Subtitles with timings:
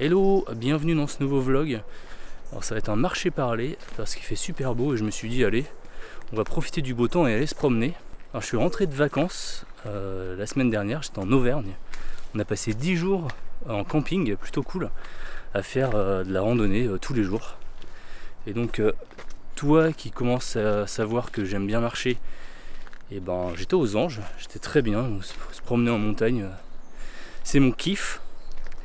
[0.00, 1.82] Hello, bienvenue dans ce nouveau vlog.
[2.52, 5.10] Alors ça va être un marché parler parce qu'il fait super beau et je me
[5.10, 5.64] suis dit allez,
[6.32, 7.94] on va profiter du beau temps et aller se promener.
[8.32, 11.72] Alors je suis rentré de vacances euh, la semaine dernière, j'étais en Auvergne.
[12.32, 13.26] On a passé 10 jours
[13.68, 14.88] en camping, plutôt cool,
[15.52, 17.56] à faire euh, de la randonnée euh, tous les jours.
[18.46, 18.80] Et donc
[19.56, 22.12] toi qui commences à savoir que j'aime bien marcher,
[23.10, 25.10] et eh ben j'étais aux anges, j'étais très bien,
[25.50, 26.46] se promener en montagne,
[27.42, 28.20] c'est mon kiff.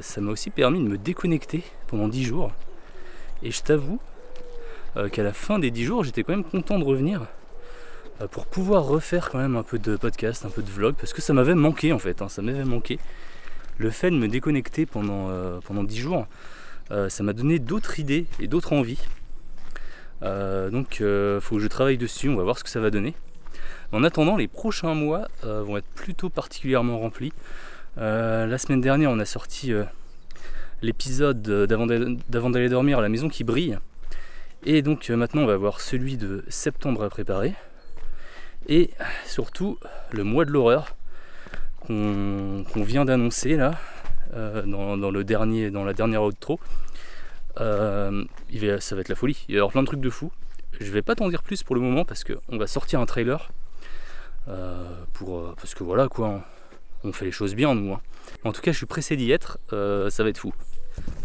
[0.00, 2.52] Ça m'a aussi permis de me déconnecter pendant 10 jours.
[3.42, 4.00] Et je t'avoue
[4.96, 7.26] euh, qu'à la fin des 10 jours, j'étais quand même content de revenir
[8.20, 11.12] euh, pour pouvoir refaire quand même un peu de podcast, un peu de vlog, parce
[11.12, 12.98] que ça m'avait manqué en fait, hein, ça m'avait manqué.
[13.76, 16.26] Le fait de me déconnecter pendant, euh, pendant 10 jours,
[16.90, 18.98] ça m'a donné d'autres idées et d'autres envies.
[20.22, 23.14] donc il faut que je travaille dessus, on va voir ce que ça va donner.
[23.92, 27.34] En attendant, les prochains mois vont être plutôt particulièrement remplis.
[27.98, 29.84] Euh, la semaine dernière, on a sorti euh,
[30.82, 31.86] l'épisode d'avant
[32.50, 33.78] d'aller dormir, La maison qui brille.
[34.64, 37.54] Et donc euh, maintenant, on va voir celui de septembre à préparer.
[38.68, 38.90] Et
[39.24, 39.78] surtout,
[40.12, 40.94] le mois de l'horreur
[41.86, 43.72] qu'on vient d'annoncer là,
[44.66, 46.60] dans, le dernier, dans la dernière outro.
[47.58, 49.44] Il ça va être la folie.
[49.48, 50.30] Il va y avoir plein de trucs de fou.
[50.80, 53.50] Je vais pas t'en dire plus pour le moment parce qu'on va sortir un trailer.
[55.14, 56.42] pour, parce que voilà quoi on
[57.12, 57.92] fait les choses bien nous.
[57.92, 58.00] Hein.
[58.44, 60.52] En tout cas, je suis pressé d'y être, euh, ça va être fou.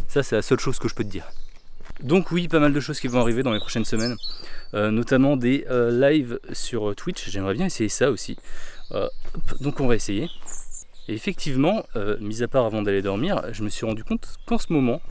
[0.08, 1.30] Ça, c'est la seule chose que je peux te dire.
[2.02, 4.16] Donc oui, pas mal de choses qui vont arriver dans les prochaines semaines,
[4.74, 7.30] euh, notamment des euh, lives sur Twitch.
[7.30, 8.38] J'aimerais bien essayer ça aussi.
[9.62, 10.30] donc on va essayer.
[11.08, 11.86] Et effectivement,
[12.20, 15.02] mis à part avant d'aller dormir, je me suis rendu compte qu'en ce moment,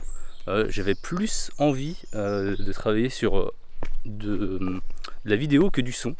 [0.47, 3.51] j'avais plus envie de travailler sur
[4.05, 4.81] de,
[5.25, 6.15] la vidéo que du son.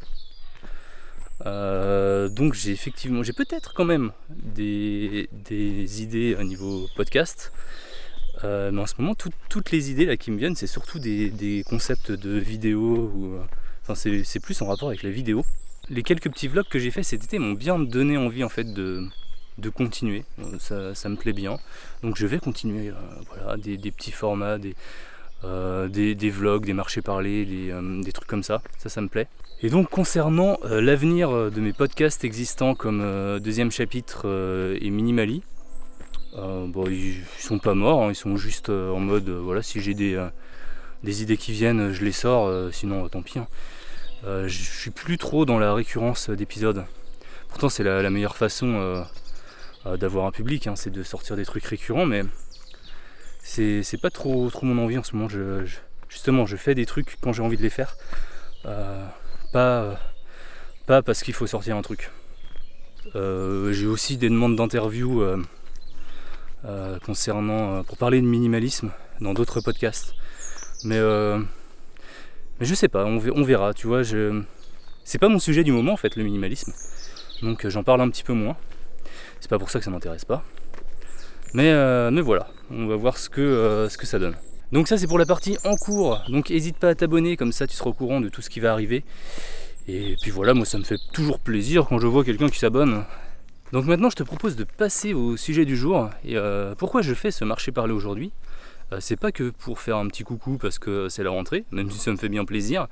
[1.45, 5.27] Euh, donc j'ai effectivement, j'ai peut-être quand même des,
[6.02, 7.51] idées à niveau podcast.
[8.44, 11.63] Euh, mais en ce moment, toutes les idées là qui me viennent, c'est surtout des,
[11.67, 13.12] concepts de vidéo.
[13.16, 13.40] Ou,
[13.84, 15.45] enfin, c'est plus en rapport avec la vidéo.
[15.90, 18.73] Les quelques petits vlogs que j'ai fait cet été m'ont bien donné envie en fait
[18.73, 19.06] de,
[19.57, 20.25] de continuer.
[20.59, 21.59] Ça, me plaît bien.
[22.01, 22.90] Donc je vais continuer.
[22.90, 22.94] Euh,
[23.28, 24.75] voilà, des, petits formats, des,
[25.43, 28.61] des, vlogs, des marchés parlés, des, trucs comme ça.
[28.77, 29.27] Ça, ça me plaît.
[29.65, 34.27] Et donc concernant euh, l'avenir euh, de mes podcasts existants comme euh, deuxième chapitre
[34.79, 35.41] et Minimali,
[36.33, 40.19] bon, ils, sont pas morts, hein, ils sont juste en mode voilà si j'ai des,
[41.05, 43.39] idées qui viennent je les sors, sinon tant pis.
[43.39, 43.47] Hein.
[44.23, 46.83] je suis plus trop dans la récurrence d'épisodes.
[47.47, 49.05] Pourtant c'est la, meilleure façon
[49.85, 52.23] d'avoir un public, hein, c'est de sortir des trucs récurrents, mais
[53.43, 55.29] c'est pas trop, trop mon envie en ce moment.
[56.09, 57.95] justement je fais des trucs quand j'ai envie de les faire
[59.53, 59.99] pas,
[60.87, 62.11] pas parce qu'il faut sortir un truc.
[63.15, 65.41] Euh, j'ai aussi des demandes d'interview euh,
[66.65, 70.15] euh, concernant pour parler de minimalisme dans d'autres podcasts.
[70.83, 70.99] Mais,
[72.59, 75.97] mais je sais pas, on, verra, tu vois, c'est pas mon sujet du moment en
[75.97, 76.73] fait le minimalisme.
[77.41, 78.57] Donc j'en parle un petit peu moins.
[79.39, 80.43] C'est pas pour ça que ça m'intéresse pas.
[81.53, 81.71] Mais,
[82.11, 84.35] mais voilà, on va voir ce que, ce que ça donne.
[84.72, 86.22] Donc ça c'est pour la partie en cours.
[86.29, 88.59] Donc n'hésite pas à t'abonner, comme ça tu seras au courant de tout ce qui
[88.59, 89.03] va arriver.
[89.88, 93.03] Et puis voilà, moi ça me fait toujours plaisir quand je vois quelqu'un qui s'abonne.
[93.72, 96.09] Donc maintenant je te propose de passer au sujet du jour.
[96.25, 98.31] Et euh, pourquoi je fais ce marché parler aujourd'hui?
[98.91, 101.91] Euh, C'est pas que pour faire un petit coucou parce que c'est la rentrée, même
[101.91, 102.88] si ça me fait bien plaisir.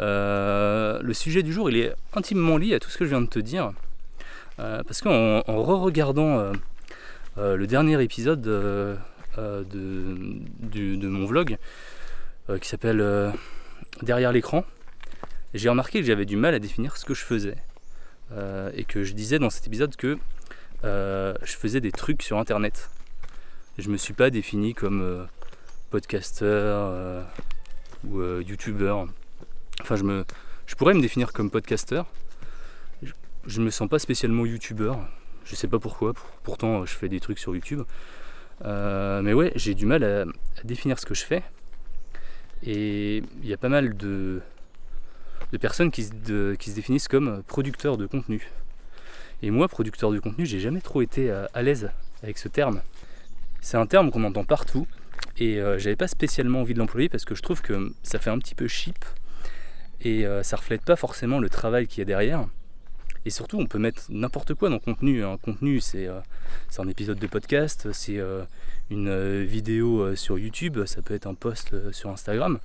[0.00, 3.20] Euh, le sujet du jour il est intimement lié à tout ce que je viens
[3.20, 3.72] de te dire.
[4.56, 6.52] parce qu'en re-regardant
[7.38, 8.46] le dernier épisode
[9.38, 11.58] euh, de, mon vlog
[12.50, 13.30] euh, qui s'appelle euh,
[14.02, 14.64] Derrière l'écran,
[15.54, 17.56] j'ai remarqué que j'avais du mal à définir ce que je faisais.
[18.74, 20.18] et que je disais dans cet épisode que
[20.82, 22.90] je faisais des trucs sur internet.
[23.78, 25.26] Je me suis pas défini comme
[25.90, 27.24] podcasteur
[28.06, 29.06] ou youtubeur.
[29.80, 30.24] Enfin, je, me,
[30.66, 32.06] je pourrais me définir comme podcasteur.
[33.02, 33.12] Je,
[33.46, 35.00] je me sens pas spécialement youtubeur.
[35.48, 36.12] Je sais pas pourquoi.
[36.42, 37.82] Pourtant, je fais des trucs sur YouTube.
[38.64, 40.24] Euh, mais ouais, j'ai du mal à,
[40.62, 41.42] définir ce que je fais.
[42.62, 44.42] Et il y a pas mal de,
[45.58, 48.46] personnes qui se, définissent comme producteurs de contenu.
[49.42, 51.90] Et moi, producteur de contenu, j'ai jamais trop été à, l'aise
[52.22, 52.82] avec ce terme.
[53.60, 54.86] C'est un terme qu'on entend partout
[55.38, 58.30] et euh, j'avais pas spécialement envie de l'employer parce que je trouve que ça fait
[58.30, 59.04] un petit peu cheap
[60.00, 62.46] et euh, ça reflète pas forcément le travail qu'il y a derrière.
[63.24, 65.24] Et surtout, on peut mettre n'importe quoi dans le contenu.
[65.24, 66.20] Un contenu, euh,
[66.70, 68.44] c'est un épisode de podcast, c'est euh,
[68.90, 72.58] une euh, vidéo sur YouTube, ça peut être un post sur Instagram.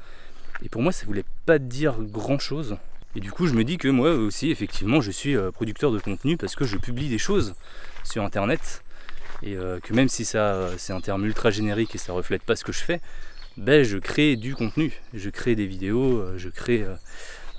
[0.64, 2.78] Et pour moi, ça voulait pas dire grand chose.
[3.16, 6.38] Et du coup, je me dis que moi aussi, effectivement, je suis producteur de contenu
[6.38, 7.56] parce que je publie des choses
[8.04, 8.84] sur Internet.
[9.44, 12.64] Et que même si ça c'est un terme ultra générique et ça reflète pas ce
[12.64, 13.02] que je fais,
[13.58, 14.94] ben, je crée du contenu.
[15.14, 16.88] Je crée des vidéos, je crée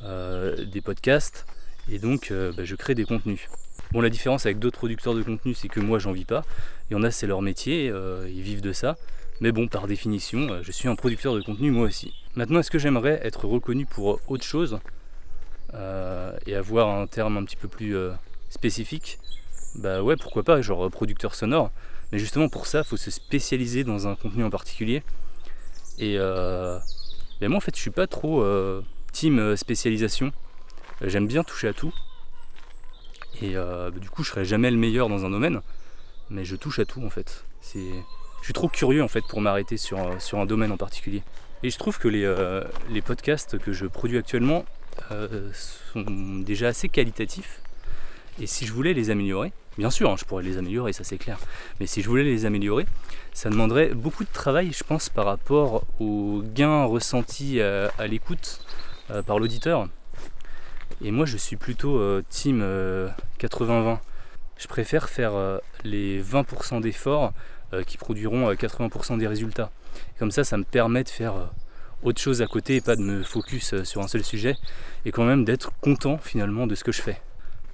[0.03, 1.45] des podcasts
[1.91, 3.49] et donc ben, je crée des contenus.
[3.95, 6.43] Bon, la différence avec d'autres producteurs de contenu, c'est que moi, j'en vis pas.
[6.91, 8.97] Il y en a, c'est leur métier, euh, ils vivent de ça.
[9.41, 12.13] Mais bon, par définition, euh, je suis un producteur de contenu moi aussi.
[12.35, 14.81] Maintenant, est-ce que j'aimerais être reconnu pour autre chose
[15.75, 17.97] euh, et avoir un terme un petit peu plus
[18.51, 19.21] spécifique?
[19.77, 21.71] Bah ouais, pourquoi pas, genre producteur sonore.
[22.11, 25.05] Mais justement, pour ça, il faut se spécialiser dans un contenu en particulier.
[26.01, 28.45] Et ben moi, en fait, je suis pas trop
[29.13, 30.33] team spécialisation.
[31.01, 31.93] J'aime bien toucher à tout.
[33.43, 35.61] Et euh, du coup, je serai jamais le meilleur dans un domaine,
[36.31, 37.45] mais je touche à tout en fait.
[37.61, 37.91] C'est,
[38.41, 41.23] je suis trop curieux en fait pour m'arrêter sur, euh, sur un domaine en particulier.
[41.63, 44.65] Et je trouve que les, euh, les podcasts que je produis actuellement
[45.53, 46.05] sont
[46.41, 47.61] déjà assez qualitatifs.
[48.41, 51.19] Et si je voulais les améliorer, bien sûr, hein, je pourrais les améliorer, ça c'est
[51.19, 51.39] clair.
[51.81, 52.87] Mais si je voulais les améliorer,
[53.33, 58.61] ça demanderait beaucoup de travail, je pense, par rapport aux gains ressentis à l'écoute
[59.27, 59.89] par l'auditeur.
[61.03, 62.61] Et moi, je suis plutôt euh, team
[63.41, 63.93] 80-20.
[63.93, 63.95] Euh,
[64.59, 67.33] je préfère faire euh, les 20% d'efforts
[67.89, 69.73] qui produiront 80% des résultats.
[70.21, 71.35] comme ça, ça me permet de faire
[72.05, 74.55] autre chose à côté et pas de me focus sur un seul sujet
[75.05, 77.21] et quand même d'être content finalement de ce que je fais.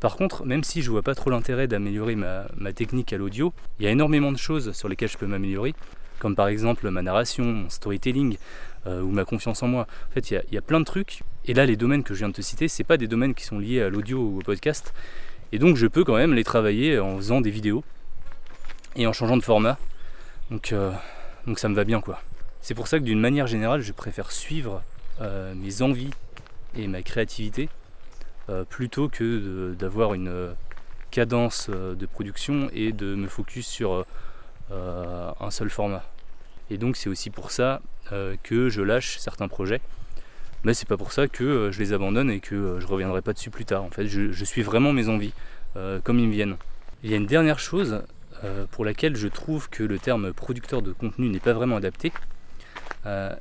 [0.01, 3.85] Par contre, même si je vois pas trop l'intérêt d'améliorer ma, technique à l'audio, il
[3.85, 5.75] y a énormément de choses sur lesquelles je peux m'améliorer,
[6.21, 8.37] comme par exemple ma narration, mon storytelling
[8.87, 9.87] ou ma confiance en moi.
[10.09, 12.29] En fait, il y, a plein de trucs et là, les domaines que je viens
[12.29, 14.95] de te citer, ce pas des domaines qui sont liés à l'audio ou au podcast.
[15.53, 17.83] Et donc, je peux quand même les travailler en faisant des vidéos
[18.97, 19.79] et en changeant de format.
[20.51, 20.93] Donc, euh,
[21.47, 22.21] donc ça me va bien, quoi.
[22.61, 24.83] C'est pour ça que d'une manière générale, je préfère suivre
[25.21, 26.11] euh, mes envies
[26.77, 27.69] et ma créativité
[28.49, 30.55] euh, plutôt que d'avoir une
[31.11, 34.05] cadence de production et de me focus sur
[34.73, 36.05] un seul format.
[36.71, 37.81] Et donc, c'est aussi pour ça
[38.43, 39.81] que je lâche certains projets
[40.65, 43.23] mais c'est pas pour ça que euh, je les abandonne et que euh, je reviendrai
[43.23, 43.83] pas dessus plus tard.
[43.83, 45.33] En fait, je, suis vraiment mes envies,
[45.77, 46.57] euh, comme ils me viennent.
[47.03, 48.03] Il y a une dernière chose
[48.71, 52.11] pour laquelle je trouve que le terme producteur de contenu n'est pas vraiment adapté.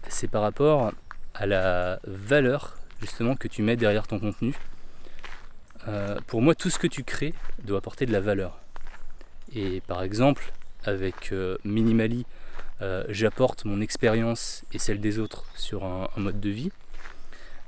[0.09, 0.91] c'est par rapport
[1.33, 4.53] à la valeur justement que tu mets derrière ton contenu.
[6.27, 7.33] pour moi, tout ce que tu crées
[7.63, 8.59] doit apporter de la valeur.
[9.55, 10.51] Et par exemple,
[10.85, 11.33] avec
[11.63, 12.25] Minimali,
[13.09, 16.71] j'apporte mon expérience et celle des autres sur un mode de vie.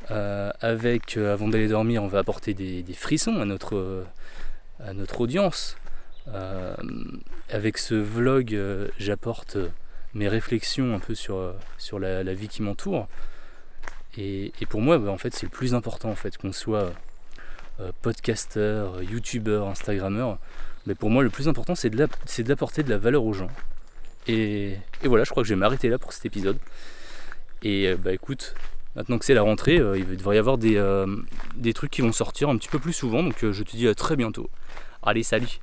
[0.09, 4.03] Euh, avec, euh, avant d'aller dormir, on va apporter des, frissons à notre, euh,
[4.83, 5.77] à notre audience.
[7.49, 8.57] avec ce vlog,
[8.97, 9.57] j'apporte
[10.13, 13.07] mes réflexions un peu sur, sur la, vie qui m'entoure.
[14.17, 16.91] Et, pour moi, bah, en fait, c'est le plus important, en fait, qu'on soit
[18.01, 20.37] podcasteur, youtubeur, instagrammeur.
[20.87, 21.89] Mais pour moi, le plus important, c'est
[22.43, 23.49] d'apporter de, la valeur aux gens.
[24.27, 26.57] Et, voilà, je crois que je vais m'arrêter là pour cet épisode.
[27.63, 28.55] Et bah écoute,
[28.95, 31.07] Maintenant que c'est la rentrée, euh, il devrait y avoir des, euh,
[31.55, 33.23] des, trucs qui vont sortir un petit peu plus souvent.
[33.23, 34.49] Donc euh, je te dis à très bientôt.
[35.01, 35.59] Allez, salut